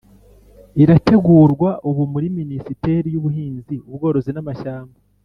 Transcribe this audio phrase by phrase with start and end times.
[0.83, 4.97] irategurwa ubu muri minisiteri y'ubuhinzi ubworozi n'amashyamba